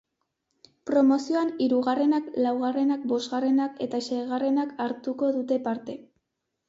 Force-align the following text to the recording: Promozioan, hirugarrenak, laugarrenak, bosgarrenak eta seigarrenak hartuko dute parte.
Promozioan, 0.89 1.51
hirugarrenak, 1.65 2.31
laugarrenak, 2.45 3.03
bosgarrenak 3.11 3.77
eta 3.89 4.01
seigarrenak 4.09 4.73
hartuko 4.87 5.31
dute 5.37 5.61
parte. 5.69 5.99